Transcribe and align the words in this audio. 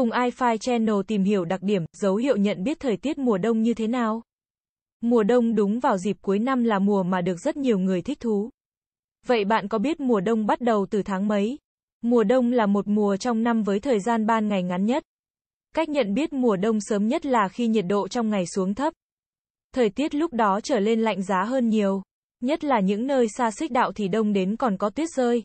Cùng 0.00 0.10
iFi 0.10 0.56
Channel 0.56 0.94
tìm 1.06 1.24
hiểu 1.24 1.44
đặc 1.44 1.62
điểm, 1.62 1.84
dấu 1.92 2.16
hiệu 2.16 2.36
nhận 2.36 2.64
biết 2.64 2.80
thời 2.80 2.96
tiết 2.96 3.18
mùa 3.18 3.38
đông 3.38 3.62
như 3.62 3.74
thế 3.74 3.86
nào. 3.86 4.22
Mùa 5.00 5.22
đông 5.22 5.54
đúng 5.54 5.80
vào 5.80 5.98
dịp 5.98 6.16
cuối 6.22 6.38
năm 6.38 6.64
là 6.64 6.78
mùa 6.78 7.02
mà 7.02 7.20
được 7.20 7.36
rất 7.40 7.56
nhiều 7.56 7.78
người 7.78 8.02
thích 8.02 8.20
thú. 8.20 8.50
Vậy 9.26 9.44
bạn 9.44 9.68
có 9.68 9.78
biết 9.78 10.00
mùa 10.00 10.20
đông 10.20 10.46
bắt 10.46 10.60
đầu 10.60 10.86
từ 10.90 11.02
tháng 11.02 11.28
mấy? 11.28 11.58
Mùa 12.02 12.24
đông 12.24 12.52
là 12.52 12.66
một 12.66 12.88
mùa 12.88 13.16
trong 13.16 13.42
năm 13.42 13.62
với 13.62 13.80
thời 13.80 14.00
gian 14.00 14.26
ban 14.26 14.48
ngày 14.48 14.62
ngắn 14.62 14.86
nhất. 14.86 15.04
Cách 15.74 15.88
nhận 15.88 16.14
biết 16.14 16.32
mùa 16.32 16.56
đông 16.56 16.80
sớm 16.80 17.08
nhất 17.08 17.26
là 17.26 17.48
khi 17.48 17.66
nhiệt 17.66 17.84
độ 17.88 18.08
trong 18.08 18.30
ngày 18.30 18.46
xuống 18.46 18.74
thấp. 18.74 18.94
Thời 19.74 19.90
tiết 19.90 20.14
lúc 20.14 20.32
đó 20.32 20.60
trở 20.60 20.80
lên 20.80 21.00
lạnh 21.00 21.22
giá 21.22 21.44
hơn 21.44 21.68
nhiều. 21.68 22.02
Nhất 22.42 22.64
là 22.64 22.80
những 22.80 23.06
nơi 23.06 23.26
xa 23.36 23.50
xích 23.50 23.72
đạo 23.72 23.92
thì 23.92 24.08
đông 24.08 24.32
đến 24.32 24.56
còn 24.56 24.76
có 24.76 24.90
tuyết 24.90 25.08
rơi. 25.16 25.42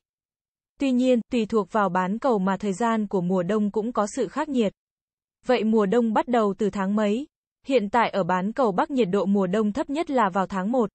Tuy 0.80 0.92
nhiên, 0.92 1.20
tùy 1.32 1.46
thuộc 1.46 1.72
vào 1.72 1.90
bán 1.90 2.20
cầu 2.20 2.40
mà 2.40 2.58
thời 2.58 2.74
gian 2.74 3.08
của 3.08 3.22
mùa 3.22 3.44
đông 3.44 3.72
cũng 3.72 3.92
có 3.92 4.08
sự 4.16 4.28
khác 4.28 4.50
nhiệt. 4.50 4.74
Vậy 5.46 5.64
mùa 5.64 5.86
đông 5.86 6.14
bắt 6.14 6.28
đầu 6.28 6.54
từ 6.58 6.70
tháng 6.70 6.96
mấy? 6.96 7.28
Hiện 7.66 7.90
tại 7.90 8.10
ở 8.10 8.24
bán 8.24 8.52
cầu 8.52 8.72
Bắc 8.72 8.92
nhiệt 8.92 9.08
độ 9.12 9.26
mùa 9.26 9.48
đông 9.48 9.72
thấp 9.72 9.90
nhất 9.90 10.10
là 10.10 10.30
vào 10.30 10.48
tháng 10.48 10.72
1. 10.72 10.90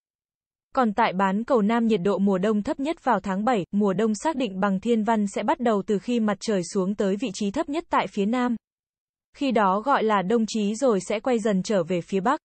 Còn 0.74 0.92
tại 0.92 1.12
bán 1.12 1.44
cầu 1.44 1.62
Nam 1.62 1.86
nhiệt 1.86 2.00
độ 2.04 2.18
mùa 2.18 2.38
đông 2.38 2.62
thấp 2.62 2.80
nhất 2.80 3.04
vào 3.04 3.20
tháng 3.20 3.44
7, 3.44 3.64
mùa 3.72 3.92
đông 3.92 4.14
xác 4.14 4.36
định 4.36 4.60
bằng 4.60 4.80
thiên 4.80 5.02
văn 5.02 5.26
sẽ 5.26 5.42
bắt 5.42 5.60
đầu 5.60 5.82
từ 5.86 5.98
khi 5.98 6.20
mặt 6.20 6.36
trời 6.40 6.62
xuống 6.64 6.94
tới 6.94 7.16
vị 7.16 7.30
trí 7.34 7.50
thấp 7.50 7.68
nhất 7.68 7.84
tại 7.90 8.06
phía 8.06 8.26
Nam. 8.26 8.56
Khi 9.36 9.52
đó 9.52 9.80
gọi 9.80 10.02
là 10.04 10.22
đông 10.22 10.44
chí 10.48 10.74
rồi 10.74 11.00
sẽ 11.00 11.20
quay 11.20 11.38
dần 11.38 11.62
trở 11.62 11.82
về 11.82 12.00
phía 12.00 12.20
Bắc. 12.20 12.40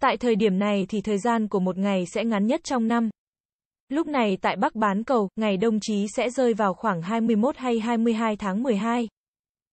Tại 0.00 0.16
thời 0.16 0.36
điểm 0.36 0.58
này 0.58 0.86
thì 0.88 1.00
thời 1.00 1.18
gian 1.18 1.48
của 1.48 1.60
một 1.60 1.78
ngày 1.78 2.04
sẽ 2.14 2.24
ngắn 2.24 2.46
nhất 2.46 2.60
trong 2.64 2.88
năm. 2.88 3.10
Lúc 3.88 4.06
này 4.06 4.38
tại 4.40 4.56
Bắc 4.56 4.74
bán 4.74 5.04
cầu, 5.04 5.28
ngày 5.36 5.56
đông 5.56 5.78
chí 5.80 6.06
sẽ 6.16 6.30
rơi 6.30 6.54
vào 6.54 6.74
khoảng 6.74 7.02
21 7.02 7.56
hay 7.56 7.80
22 7.80 8.36
tháng 8.36 8.62
12. 8.62 9.08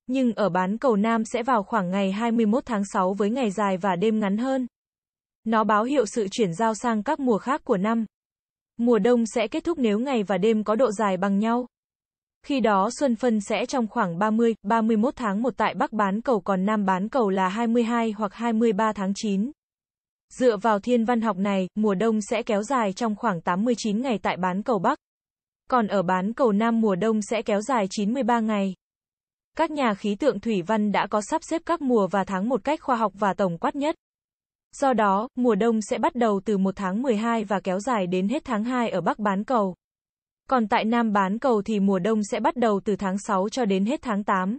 Nhưng 0.07 0.33
ở 0.33 0.49
bán 0.49 0.77
cầu 0.77 0.95
Nam 0.95 1.25
sẽ 1.25 1.43
vào 1.43 1.63
khoảng 1.63 1.91
ngày 1.91 2.11
21 2.11 2.65
tháng 2.65 2.85
6 2.93 3.13
với 3.13 3.29
ngày 3.29 3.51
dài 3.51 3.77
và 3.77 3.95
đêm 3.95 4.19
ngắn 4.19 4.37
hơn. 4.37 4.67
Nó 5.43 5.63
báo 5.63 5.83
hiệu 5.83 6.05
sự 6.05 6.27
chuyển 6.31 6.53
giao 6.53 6.73
sang 6.73 7.03
các 7.03 7.19
mùa 7.19 7.37
khác 7.37 7.61
của 7.63 7.77
năm. 7.77 8.05
Mùa 8.77 8.99
đông 8.99 9.25
sẽ 9.25 9.47
kết 9.47 9.63
thúc 9.63 9.79
nếu 9.79 9.99
ngày 9.99 10.23
và 10.23 10.37
đêm 10.37 10.63
có 10.63 10.75
độ 10.75 10.91
dài 10.91 11.17
bằng 11.17 11.39
nhau. 11.39 11.67
Khi 12.45 12.59
đó 12.59 12.89
xuân 12.99 13.15
phân 13.15 13.41
sẽ 13.41 13.65
trong 13.65 13.87
khoảng 13.87 14.19
30, 14.19 14.55
31 14.63 15.15
tháng 15.15 15.41
1 15.41 15.53
tại 15.57 15.73
Bắc 15.73 15.93
bán 15.93 16.21
cầu 16.21 16.39
còn 16.39 16.65
Nam 16.65 16.85
bán 16.85 17.09
cầu 17.09 17.29
là 17.29 17.49
22 17.49 18.11
hoặc 18.11 18.33
23 18.33 18.93
tháng 18.93 19.11
9. 19.15 19.51
Dựa 20.37 20.57
vào 20.57 20.79
thiên 20.79 21.05
văn 21.05 21.21
học 21.21 21.37
này, 21.37 21.67
mùa 21.75 21.95
đông 21.95 22.21
sẽ 22.21 22.43
kéo 22.43 22.63
dài 22.63 22.93
trong 22.93 23.15
khoảng 23.15 23.41
89 23.41 24.01
ngày 24.01 24.19
tại 24.21 24.37
bán 24.37 24.63
cầu 24.63 24.79
Bắc. 24.79 24.99
Còn 25.69 25.87
ở 25.87 26.01
bán 26.03 26.33
cầu 26.33 26.51
Nam 26.51 26.81
mùa 26.81 26.95
đông 26.95 27.21
sẽ 27.21 27.41
kéo 27.41 27.61
dài 27.61 27.87
93 27.89 28.39
ngày. 28.39 28.73
Các 29.57 29.71
nhà 29.71 29.93
khí 29.93 30.15
tượng 30.15 30.39
thủy 30.39 30.61
văn 30.61 30.91
đã 30.91 31.07
có 31.07 31.21
sắp 31.21 31.41
xếp 31.43 31.61
các 31.65 31.81
mùa 31.81 32.07
và 32.07 32.23
tháng 32.23 32.49
một 32.49 32.63
cách 32.63 32.81
khoa 32.81 32.95
học 32.95 33.11
và 33.15 33.33
tổng 33.33 33.57
quát 33.57 33.75
nhất. 33.75 33.95
Do 34.75 34.93
đó, 34.93 35.27
mùa 35.35 35.55
đông 35.55 35.81
sẽ 35.81 35.97
bắt 35.97 36.15
đầu 36.15 36.41
từ 36.45 36.57
1 36.57 36.75
tháng 36.75 37.01
12 37.01 37.43
và 37.43 37.59
kéo 37.59 37.79
dài 37.79 38.07
đến 38.07 38.27
hết 38.27 38.45
tháng 38.45 38.63
2 38.63 38.89
ở 38.89 39.01
Bắc 39.01 39.19
bán 39.19 39.43
cầu. 39.43 39.75
Còn 40.49 40.67
tại 40.67 40.85
Nam 40.85 41.13
bán 41.13 41.39
cầu 41.39 41.61
thì 41.61 41.79
mùa 41.79 41.99
đông 41.99 42.23
sẽ 42.23 42.39
bắt 42.39 42.55
đầu 42.55 42.81
từ 42.85 42.95
tháng 42.95 43.17
6 43.17 43.49
cho 43.49 43.65
đến 43.65 43.85
hết 43.85 44.01
tháng 44.01 44.23
8. 44.23 44.57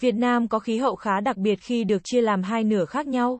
Việt 0.00 0.14
Nam 0.14 0.48
có 0.48 0.58
khí 0.58 0.78
hậu 0.78 0.96
khá 0.96 1.20
đặc 1.20 1.36
biệt 1.36 1.56
khi 1.60 1.84
được 1.84 2.04
chia 2.04 2.20
làm 2.20 2.42
hai 2.42 2.64
nửa 2.64 2.84
khác 2.84 3.06
nhau. 3.06 3.38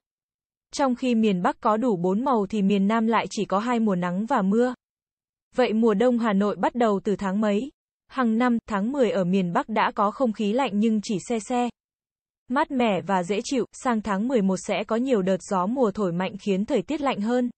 Trong 0.73 0.95
khi 0.95 1.15
miền 1.15 1.43
Bắc 1.43 1.61
có 1.61 1.77
đủ 1.77 1.97
bốn 1.97 2.25
màu 2.25 2.47
thì 2.47 2.63
miền 2.63 2.87
Nam 2.87 3.07
lại 3.07 3.27
chỉ 3.31 3.45
có 3.45 3.59
hai 3.59 3.81
mùa 3.81 3.95
nắng 3.95 4.27
và 4.27 4.43
mưa. 4.43 4.75
Vậy 5.55 5.73
mùa 5.73 5.95
đông 5.95 6.19
Hà 6.19 6.33
Nội 6.33 6.57
bắt 6.57 6.75
đầu 6.75 7.01
từ 7.05 7.17
tháng 7.17 7.41
mấy? 7.41 7.71
Hằng 8.09 8.39
năm, 8.39 8.59
tháng 8.69 8.93
10 8.93 9.11
ở 9.11 9.25
miền 9.25 9.53
Bắc 9.53 9.69
đã 9.69 9.93
có 9.95 10.11
không 10.11 10.33
khí 10.33 10.53
lạnh 10.53 10.71
nhưng 10.75 11.01
chỉ 11.03 11.19
xe 11.29 11.39
xe. 11.39 11.69
Mát 12.49 12.71
mẻ 12.71 13.01
và 13.07 13.23
dễ 13.23 13.41
chịu, 13.45 13.65
sang 13.73 14.01
tháng 14.01 14.29
11 14.29 14.57
sẽ 14.57 14.85
có 14.87 14.97
nhiều 14.97 15.23
đợt 15.23 15.43
gió 15.43 15.67
mùa 15.67 15.91
thổi 15.91 16.13
mạnh 16.13 16.33
khiến 16.41 16.65
thời 16.65 16.83
tiết 16.83 17.01
lạnh 17.01 17.21
hơn. 17.21 17.51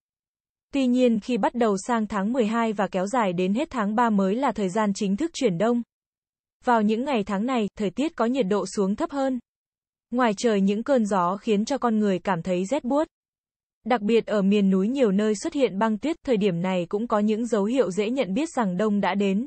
Tuy 0.73 0.87
nhiên 0.87 1.21
khi 1.21 1.39
bắt 1.39 1.55
đầu 1.55 1.77
sang 1.87 2.07
tháng 2.07 2.33
12 2.33 2.73
và 2.73 2.89
kéo 2.89 3.07
dài 3.07 3.33
đến 3.33 3.55
hết 3.55 3.71
tháng 3.71 3.95
3 3.95 4.11
mới 4.11 4.35
là 4.35 4.53
thời 4.53 4.69
gian 4.69 4.93
chính 4.95 5.17
thức 5.17 5.31
chuyển 5.35 5.59
đông. 5.59 5.83
Vào 6.65 6.83
những 6.83 7.05
ngày 7.05 7.25
tháng 7.25 7.47
này, 7.47 7.69
thời 7.79 7.91
tiết 7.91 8.17
có 8.17 8.25
nhiệt 8.25 8.47
độ 8.49 8.67
xuống 8.67 8.97
thấp 8.97 9.11
hơn. 9.11 9.39
Ngoài 10.11 10.33
trời 10.37 10.61
những 10.61 10.83
cơn 10.83 11.07
gió 11.07 11.37
khiến 11.37 11.65
cho 11.65 11.79
con 11.79 11.99
người 11.99 12.19
cảm 12.19 12.43
thấy 12.43 12.65
rét 12.65 12.85
buốt. 12.85 13.09
Đặc 13.85 14.01
biệt 14.01 14.27
ở 14.27 14.43
miền 14.43 14.71
núi 14.71 14.89
nhiều 14.89 15.11
nơi 15.11 15.35
xuất 15.35 15.53
hiện 15.53 15.79
băng 15.79 15.99
tuyết, 15.99 16.17
thời 16.27 16.37
điểm 16.37 16.63
này 16.63 16.87
cũng 16.89 17.07
có 17.07 17.19
những 17.19 17.47
dấu 17.47 17.65
hiệu 17.65 17.91
dễ 17.91 18.11
nhận 18.11 18.35
biết 18.35 18.49
rằng 18.57 18.77
đông 18.77 19.01
đã 19.01 19.15
đến. 19.15 19.47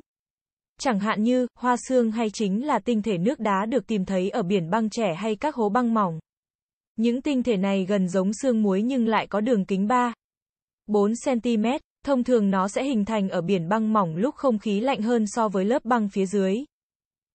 Chẳng 0.79 0.99
hạn 0.99 1.23
như, 1.23 1.47
hoa 1.55 1.75
sương 1.87 2.11
hay 2.11 2.29
chính 2.33 2.65
là 2.65 2.79
tinh 2.79 3.01
thể 3.01 3.17
nước 3.17 3.39
đá 3.39 3.65
được 3.65 3.87
tìm 3.87 4.05
thấy 4.05 4.29
ở 4.29 4.43
biển 4.43 4.69
băng 4.69 4.89
trẻ 4.89 5.15
hay 5.15 5.35
các 5.35 5.55
hố 5.55 5.69
băng 5.69 5.93
mỏng. 5.93 6.19
Những 6.95 7.21
tinh 7.21 7.43
thể 7.43 7.57
này 7.57 7.85
gần 7.85 8.07
giống 8.07 8.33
xương 8.33 8.61
muối 8.61 8.81
nhưng 8.81 9.07
lại 9.07 9.27
có 9.27 9.41
đường 9.41 9.65
kính 9.65 9.87
3, 9.87 10.13
4 10.87 11.13
cm, 11.25 11.65
thông 12.05 12.23
thường 12.23 12.49
nó 12.51 12.67
sẽ 12.67 12.83
hình 12.83 13.05
thành 13.05 13.29
ở 13.29 13.41
biển 13.41 13.69
băng 13.69 13.93
mỏng 13.93 14.15
lúc 14.15 14.35
không 14.35 14.59
khí 14.59 14.79
lạnh 14.79 15.01
hơn 15.01 15.25
so 15.27 15.49
với 15.49 15.65
lớp 15.65 15.85
băng 15.85 16.09
phía 16.09 16.25
dưới. 16.25 16.57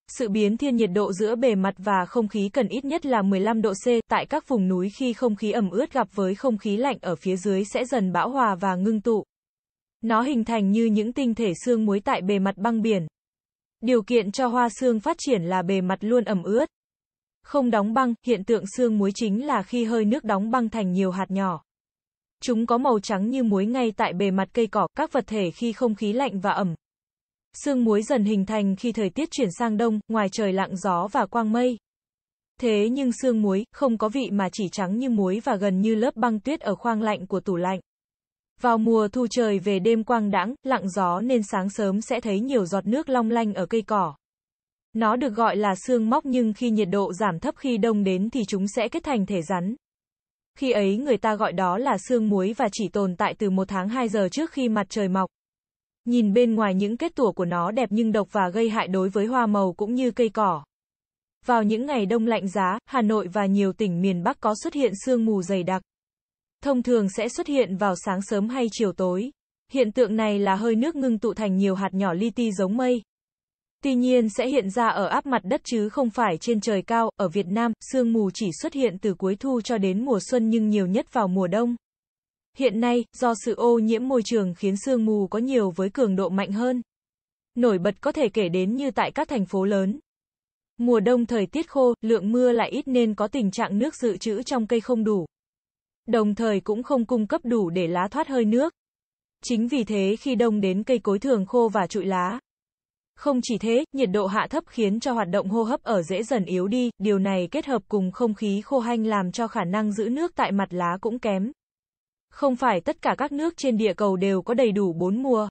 Sự 0.09 0.29
biến 0.29 0.57
thiên 0.57 0.77
nhiệt 0.77 0.91
độ 0.95 1.13
giữa 1.13 1.37
bề 1.37 1.55
mặt 1.55 1.75
và 1.79 2.05
không 2.09 2.29
khí 2.29 2.49
cần 2.53 2.69
ít 2.69 2.85
nhất 2.85 3.07
là 3.07 3.23
15 3.23 3.63
độ 3.63 3.73
C, 3.73 3.87
tại 4.09 4.27
các 4.27 4.49
vùng 4.49 4.69
núi 4.69 4.91
khi 4.99 5.13
không 5.13 5.37
khí 5.37 5.53
ẩm 5.53 5.71
ướt 5.71 5.93
gặp 5.93 6.09
với 6.15 6.35
không 6.35 6.59
khí 6.59 6.77
lạnh 6.77 6.99
ở 7.01 7.17
phía 7.17 7.37
dưới 7.37 7.65
sẽ 7.65 7.85
dần 7.85 8.13
bão 8.13 8.31
hòa 8.31 8.55
và 8.55 8.75
ngưng 8.75 9.01
tụ. 9.01 9.25
Nó 10.03 10.23
hình 10.23 10.45
thành 10.45 10.71
như 10.71 10.85
những 10.85 11.13
tinh 11.13 11.35
thể 11.35 11.53
xương 11.65 11.85
muối 11.85 12.01
tại 12.01 12.23
bề 12.23 12.39
mặt 12.39 12.57
băng 12.57 12.83
biển. 12.83 13.07
Điều 13.81 14.03
kiện 14.03 14.33
cho 14.33 14.47
hoa 14.47 14.69
xương 14.69 15.01
phát 15.01 15.17
triển 15.19 15.43
là 15.43 15.63
bề 15.63 15.81
mặt 15.81 15.99
luôn 16.01 16.25
ẩm 16.25 16.43
ướt. 16.43 16.67
Không 17.43 17.71
đóng 17.71 17.95
băng, 17.95 18.15
hiện 18.27 18.45
tượng 18.45 18.65
xương 18.77 18.99
muối 18.99 19.11
chính 19.15 19.47
là 19.47 19.63
khi 19.63 19.85
hơi 19.85 20.05
nước 20.05 20.25
đóng 20.25 20.51
băng 20.51 20.69
thành 20.69 20.93
nhiều 20.93 21.11
hạt 21.11 21.31
nhỏ. 21.31 21.63
Chúng 22.43 22.67
có 22.67 22.79
màu 22.79 23.01
trắng 23.01 23.31
như 23.31 23.43
muối 23.43 23.67
ngay 23.67 23.93
tại 23.97 24.13
bề 24.13 24.31
mặt 24.31 24.49
cây 24.53 24.67
cỏ, 24.67 24.87
các 24.97 25.13
vật 25.13 25.25
thể 25.27 25.51
khi 25.51 25.73
không 25.73 25.95
khí 25.95 26.13
lạnh 26.13 26.41
và 26.41 26.51
ẩm. 26.51 26.75
Sương 27.65 27.85
muối 27.85 28.03
dần 28.03 28.25
hình 28.25 28.47
thành 28.47 28.77
khi 28.77 28.93
thời 28.93 29.11
tiết 29.11 29.31
chuyển 29.31 29.49
sang 29.59 29.77
đông, 29.77 30.01
ngoài 30.09 30.29
trời 30.33 30.53
lặng 30.53 30.77
gió 30.77 31.09
và 31.13 31.27
quang 31.27 31.53
mây. 31.53 31.79
Thế 32.61 32.89
nhưng 32.89 33.13
sương 33.13 33.43
muối, 33.43 33.65
không 33.73 33.99
có 33.99 34.09
vị 34.09 34.31
mà 34.33 34.49
chỉ 34.53 34.69
trắng 34.73 34.99
như 34.99 35.11
muối 35.11 35.41
và 35.45 35.57
gần 35.57 35.81
như 35.81 35.95
lớp 35.95 36.17
băng 36.17 36.41
tuyết 36.41 36.61
ở 36.61 36.75
khoang 36.75 37.03
lạnh 37.03 37.27
của 37.27 37.41
tủ 37.41 37.57
lạnh. 37.57 37.81
Vào 38.61 38.79
mùa 38.79 39.09
thu 39.09 39.27
trời 39.31 39.59
về 39.59 39.79
đêm 39.79 40.05
quang 40.05 40.31
đãng, 40.31 40.55
lặng 40.63 40.89
gió 40.89 41.21
nên 41.21 41.43
sáng 41.43 41.71
sớm 41.71 42.01
sẽ 42.01 42.21
thấy 42.21 42.41
nhiều 42.41 42.65
giọt 42.65 42.87
nước 42.87 43.09
long 43.09 43.31
lanh 43.31 43.55
ở 43.55 43.67
cây 43.67 43.83
cỏ. 43.83 44.15
Nó 44.93 45.17
được 45.17 45.35
gọi 45.35 45.57
là 45.57 45.75
sương 45.87 46.11
móc 46.11 46.27
nhưng 46.27 46.53
khi 46.53 46.71
nhiệt 46.71 46.89
độ 46.91 47.13
giảm 47.13 47.39
thấp 47.39 47.55
khi 47.59 47.79
đông 47.79 48.05
đến 48.05 48.31
thì 48.31 48.45
chúng 48.49 48.69
sẽ 48.69 48.89
kết 48.89 49.05
thành 49.05 49.27
thể 49.27 49.43
rắn. 49.43 49.77
Khi 50.59 50.71
ấy 50.71 50.97
người 50.97 51.17
ta 51.17 51.35
gọi 51.35 51.53
đó 51.53 51.79
là 51.79 51.97
sương 52.09 52.29
muối 52.29 52.55
và 52.57 52.69
chỉ 52.73 52.89
tồn 52.89 53.17
tại 53.17 53.35
từ 53.39 53.51
một 53.51 53.69
tháng 53.69 53.89
2 53.89 54.09
giờ 54.09 54.29
trước 54.33 54.51
khi 54.51 54.69
mặt 54.69 54.87
trời 54.89 55.09
mọc. 55.09 55.31
Nhìn 56.07 56.33
bên 56.33 56.55
ngoài 56.55 56.75
những 56.75 56.97
kết 56.97 57.15
tủa 57.15 57.33
của 57.33 57.45
nó 57.45 57.71
đẹp 57.71 57.89
nhưng 57.93 58.13
độc 58.13 58.29
và 58.33 58.49
gây 58.49 58.71
hại 58.71 58.89
đối 58.89 59.09
với 59.09 59.27
hoa 59.27 59.47
màu 59.47 59.73
cũng 59.73 59.95
như 59.95 60.11
cây 60.11 60.29
cỏ. 60.29 60.65
Vào 61.47 61.63
những 61.63 61.87
ngày 61.87 62.07
đông 62.07 62.27
lạnh 62.27 62.49
giá, 62.49 62.79
Hà 62.87 63.03
Nội 63.03 63.29
và 63.33 63.47
nhiều 63.47 63.73
tỉnh 63.73 64.01
miền 64.01 64.23
Bắc 64.23 64.41
có 64.41 64.55
xuất 64.63 64.75
hiện 64.75 64.93
sương 65.05 65.25
mù 65.25 65.43
dày 65.43 65.63
đặc. 65.63 65.83
Thông 66.63 66.83
thường 66.83 67.09
sẽ 67.09 67.29
xuất 67.29 67.47
hiện 67.47 67.77
vào 67.77 67.95
sáng 68.05 68.23
sớm 68.23 68.49
hay 68.49 68.67
chiều 68.73 68.93
tối. 68.93 69.31
Hiện 69.73 69.93
tượng 69.93 70.17
này 70.17 70.39
là 70.39 70.55
hơi 70.55 70.75
nước 70.75 70.97
ngưng 70.97 71.19
tụ 71.19 71.35
thành 71.35 71.57
nhiều 71.57 71.75
hạt 71.75 71.95
nhỏ 71.95 72.13
li 72.13 72.31
ti 72.31 72.53
giống 72.53 72.77
mây. 72.77 73.03
Tuy 73.83 73.95
nhiên 73.95 74.29
sẽ 74.29 74.49
hiện 74.49 74.71
ra 74.71 74.89
ở 74.89 75.07
áp 75.07 75.27
mặt 75.27 75.43
đất 75.45 75.61
chứ 75.65 75.89
không 75.89 76.11
phải 76.11 76.37
trên 76.41 76.61
trời 76.61 76.83
cao, 76.83 77.11
ở 77.17 77.29
Việt 77.29 77.47
Nam, 77.47 77.73
sương 77.93 78.13
mù 78.13 78.31
chỉ 78.35 78.51
xuất 78.63 78.73
hiện 78.73 78.99
từ 78.99 79.15
cuối 79.15 79.37
thu 79.37 79.61
cho 79.61 79.79
đến 79.79 80.05
mùa 80.05 80.19
xuân 80.31 80.51
nhưng 80.51 80.69
nhiều 80.69 80.87
nhất 80.87 81.13
vào 81.13 81.29
mùa 81.29 81.47
đông. 81.47 81.77
Hiện 82.57 82.81
nay, 82.81 83.05
do 83.13 83.35
sự 83.45 83.55
ô 83.55 83.79
nhiễm 83.79 84.09
môi 84.09 84.23
trường 84.25 84.55
khiến 84.55 84.77
sương 84.77 85.05
mù 85.05 85.27
có 85.27 85.39
nhiều 85.39 85.71
với 85.71 85.91
cường 85.91 86.17
độ 86.17 86.29
mạnh 86.29 86.53
hơn. 86.53 86.83
Nổi 87.55 87.79
bật 87.79 87.95
có 88.01 88.13
thể 88.13 88.29
kể 88.29 88.49
đến 88.49 88.77
như 88.77 88.91
tại 88.91 89.11
các 89.11 89.29
thành 89.29 89.47
phố 89.47 89.65
lớn. 89.65 89.99
Mùa 90.79 91.01
đông 91.01 91.27
thời 91.27 91.47
tiết 91.47 91.71
khô, 91.71 91.95
lượng 92.01 92.33
mưa 92.33 92.53
lại 92.53 92.71
ít 92.71 92.89
nên 92.89 93.15
có 93.15 93.29
tình 93.29 93.51
trạng 93.51 93.79
nước 93.79 93.95
dự 93.95 94.17
trữ 94.17 94.43
trong 94.43 94.67
cây 94.67 94.81
không 94.81 95.05
đủ. 95.05 95.27
Đồng 96.07 96.35
thời 96.35 96.61
cũng 96.61 96.83
không 96.83 97.05
cung 97.05 97.27
cấp 97.27 97.41
đủ 97.45 97.71
để 97.71 97.87
lá 97.87 98.09
thoát 98.11 98.29
hơi 98.29 98.45
nước. 98.45 98.75
Chính 99.45 99.69
vì 99.69 99.85
thế 99.85 100.17
khi 100.21 100.35
đông 100.35 100.61
đến 100.61 100.83
cây 100.83 100.99
cối 100.99 101.19
thường 101.19 101.47
khô 101.47 101.69
và 101.69 101.87
trụi 101.87 102.05
lá. 102.05 102.39
Không 103.17 103.41
chỉ 103.43 103.59
thế, 103.59 103.85
nhiệt 103.93 104.09
độ 104.13 104.27
hạ 104.27 104.47
thấp 104.51 104.65
khiến 104.67 105.01
cho 105.01 105.13
hoạt 105.13 105.29
động 105.29 105.49
hô 105.49 105.63
hấp 105.63 105.83
ở 105.83 106.03
dễ 106.03 106.23
dần 106.23 106.45
yếu 106.45 106.69
đi, 106.69 106.91
điều 106.99 107.19
này 107.19 107.49
kết 107.51 107.67
hợp 107.67 107.83
cùng 107.89 108.13
không 108.13 108.35
khí 108.35 108.61
khô 108.65 108.79
hanh 108.79 109.07
làm 109.07 109.33
cho 109.33 109.49
khả 109.49 109.65
năng 109.65 109.93
giữ 109.93 110.09
nước 110.09 110.33
tại 110.35 110.53
mặt 110.53 110.69
lá 110.71 110.99
cũng 111.01 111.19
kém. 111.19 111.53
Không 112.37 112.57
phải 112.57 112.81
tất 112.81 113.03
cả 113.03 113.15
các 113.19 113.33
nước 113.33 113.57
trên 113.57 113.77
địa 113.77 113.95
cầu 113.95 114.17
đều 114.17 114.43
có 114.43 114.55
đầy 114.55 114.73
đủ 114.73 114.93
bốn 114.93 115.23
mùa. 115.23 115.49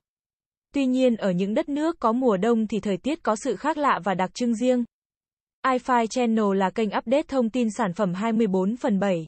Tuy 0.74 0.86
nhiên, 0.86 1.16
ở 1.16 1.30
những 1.30 1.54
đất 1.54 1.68
nước 1.68 1.96
có 2.00 2.12
mùa 2.12 2.36
đông 2.36 2.66
thì 2.66 2.80
thời 2.80 2.96
tiết 2.96 3.22
có 3.22 3.36
sự 3.36 3.56
khác 3.56 3.78
lạ 3.78 4.00
và 4.04 4.14
đặc 4.14 4.34
trưng 4.34 4.54
riêng. 4.54 4.84
iFi 5.66 6.06
Channel 6.06 6.56
là 6.56 6.70
kênh 6.70 6.88
update 6.88 7.22
thông 7.22 7.50
tin 7.50 7.70
sản 7.70 7.92
phẩm 7.92 8.14
24 8.14 8.76
phần 8.76 9.00
7. 9.00 9.26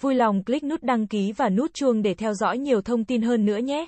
Vui 0.00 0.14
lòng 0.14 0.44
click 0.44 0.64
nút 0.64 0.82
đăng 0.82 1.06
ký 1.06 1.32
và 1.32 1.48
nút 1.48 1.74
chuông 1.74 2.02
để 2.02 2.14
theo 2.14 2.34
dõi 2.34 2.58
nhiều 2.58 2.82
thông 2.82 3.04
tin 3.04 3.22
hơn 3.22 3.46
nữa 3.46 3.58
nhé. 3.58 3.86